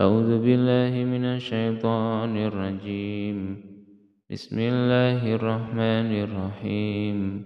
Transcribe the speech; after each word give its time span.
أعوذ 0.00 0.42
بالله 0.42 1.04
من 1.04 1.24
الشيطان 1.24 2.36
الرجيم. 2.36 3.56
بسم 4.30 4.58
الله 4.58 5.34
الرحمن 5.34 6.10
الرحيم. 6.26 7.44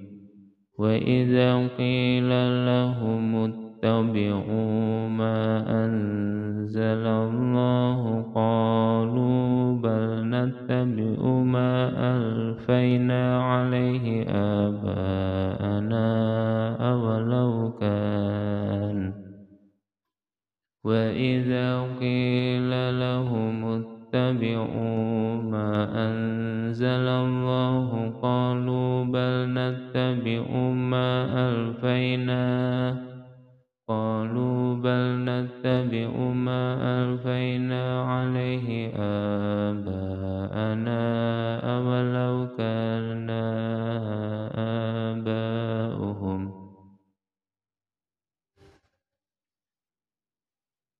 وإذا 0.78 1.68
قيل 1.68 2.30
لهم 2.66 3.36
اتبعوا 3.36 5.08
ما 5.08 5.64
أنزل 5.84 7.06
الله 7.06 8.22
قالوا 8.34 8.57
وإذا 20.98 21.82
قيل 22.00 22.70
لهم 23.00 23.64
اتبعوا 23.64 25.42
ما 25.42 25.70
أنزل 25.94 27.07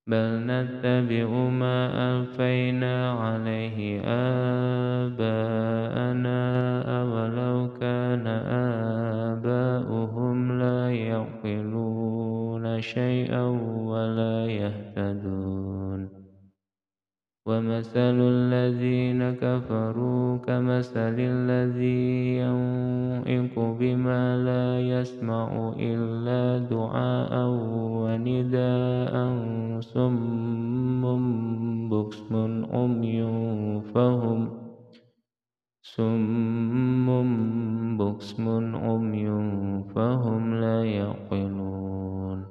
بل 0.08 0.40
نتبع 0.46 1.28
ما 1.48 1.78
ألفينا 2.10 3.12
عليه 3.12 4.00
آباءنا 5.04 6.40
أولو 7.00 7.68
كان 7.80 8.26
آباؤهم 9.36 10.58
لا 10.58 10.90
يعقلون 10.94 12.80
شيئا 12.80 13.44
ولا 13.84 14.46
يهتدون 14.46 16.08
ومثل 17.48 18.16
الذين 18.20 19.30
كفروا 19.34 20.38
كمثل 20.38 21.16
الذي 21.18 22.36
ينعق 22.38 23.58
بما 23.80 24.36
لا 24.36 24.80
يسمع 24.80 25.72
إلا 25.80 26.68
دعاء 26.68 27.48
ونداء 27.48 28.87
صم 29.80 31.02
بكم 31.88 32.64
عمي 32.72 33.22
فهم 33.94 34.48
صم 35.82 37.08
بكم 37.98 38.76
عمي 38.76 39.28
فهم 39.94 40.54
لا 40.54 40.84
يعقلون. 40.84 42.46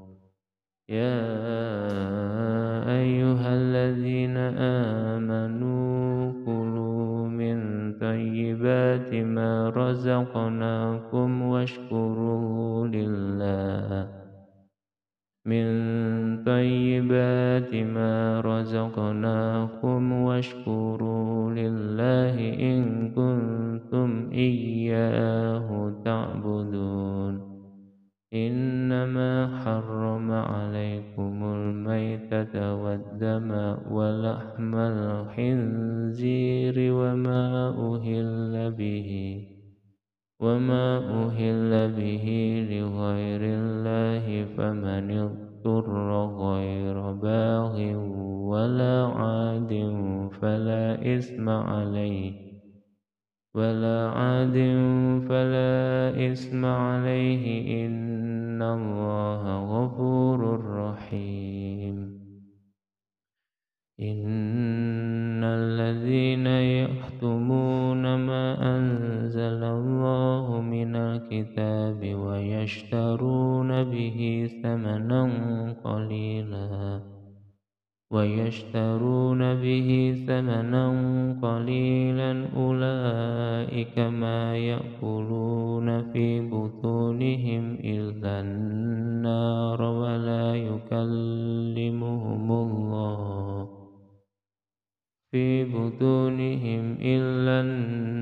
يا 0.89 1.19
أيها 2.99 3.55
الذين 3.55 4.37
آمنوا 5.17 6.31
كلوا 6.45 7.27
من 7.27 7.57
طيبات 7.99 9.13
ما 9.13 9.69
رزقناكم 9.69 11.41
واشكروا 11.41 12.87
لله. 12.87 14.26
من 15.47 15.67
طيبات 16.43 17.75
ما 17.75 18.41
رزقناكم 18.41 20.11
واشكروا 20.11 21.51
لله 21.51 22.35
إن 22.59 23.09
كنتم 23.11 24.29
إياه 24.31 25.93
تعبدون. 26.05 27.57
إنما 28.33 29.59
حرم 29.63 30.31
عليكم 30.31 31.43
الميتة 31.43 32.75
والدم 32.75 33.75
ولحم 33.91 34.75
الخنزير 34.75 36.13
وما 36.93 37.69
أهل 37.69 38.71
به 38.71 39.36
وما 40.39 40.97
أهل 41.25 41.91
به 41.97 42.25
لغير 42.69 43.41
الله 43.43 44.45
فمن 44.57 45.11
اضطر 45.11 46.25
غير 46.25 47.11
باغ 47.11 47.75
ولا 48.51 49.05
عاد 49.05 49.73
فلا 50.41 51.15
إثم 51.17 51.49
عليه 51.49 52.31
ولا 53.55 54.09
عاد 54.09 54.57
فلا 55.29 55.73
إثم 56.31 56.65
عليه 56.65 57.85
إن 57.85 58.61
الله 58.61 59.43
غفور 59.73 60.39
رحيم 60.65 61.97
إن 63.99 65.43
الذين 65.43 66.47
يكتمون 66.47 67.56
الكتاب 71.37 72.15
ويشترون 72.15 73.83
به 73.83 74.49
ثمنا 74.63 75.23
قليلا. 75.83 77.01
ويشترون 78.11 79.55
به 79.55 80.15
ثمنا 80.27 80.87
قليلا 81.41 82.31
أولئك 82.55 83.99
ما 83.99 84.57
يأكلون 84.57 86.11
في 86.13 86.41
بطونهم 86.49 87.77
إلا 87.83 88.41
النار 88.41 89.81
ولا 89.81 90.55
يكلمهم 90.55 92.51
الله. 92.51 93.67
في 95.31 95.63
بطونهم 95.65 96.97
إلا 97.01 97.61
النار 97.61 98.16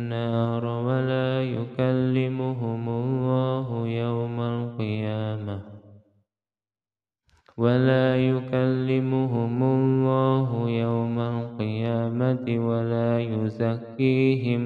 ولا 7.66 8.16
يكلمهم 8.30 9.64
الله 9.64 10.70
يوم 10.70 11.20
القيامة 11.20 12.46
ولا 12.70 13.20
يزكيهم 13.20 14.62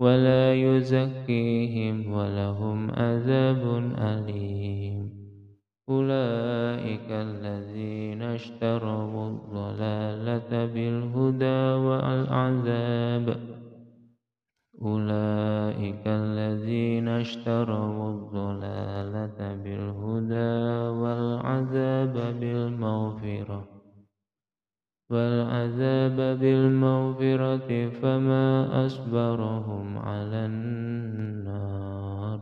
ولا 0.00 0.54
يزكيهم 0.54 2.12
ولهم 2.12 2.90
عذاب 2.90 3.62
أليم. 3.98 5.10
أولئك 5.88 7.08
الذين 7.10 8.22
اشتروا 8.22 9.28
الضلالة 9.30 10.66
بالهدى 10.66 11.62
والعذاب. 11.86 13.26
أولئك 14.82 16.04
الذين 16.06 17.08
اشتروا 17.08 18.10
الضلالة 18.10 19.53
فما 28.24 28.86
أصبرهم 28.86 29.98
على 29.98 30.46
النار. 30.46 32.40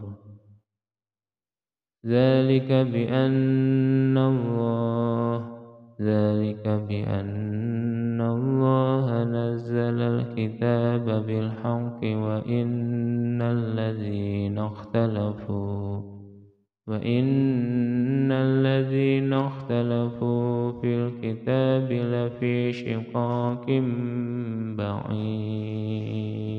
ذلك 2.06 2.72
بأن 2.72 4.18
الله 4.18 5.52
ذلك 6.00 6.68
بأن 6.68 8.20
الله 8.20 9.24
نزل 9.24 9.98
الكتاب 10.00 11.26
بالحق 11.26 12.00
وإن 12.02 13.42
الذين 13.42 14.58
اختلفوا 14.58 16.00
وإن 16.88 18.32
الذين 18.32 19.32
اختلفوا 19.32 20.72
في 20.80 20.86
الكتاب 20.86 21.92
لفي 21.92 22.72
شقاق 22.72 23.66
بعيد 24.76 26.51